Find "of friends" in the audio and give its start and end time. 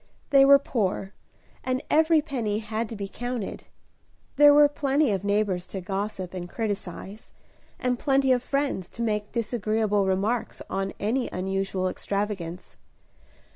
8.31-8.89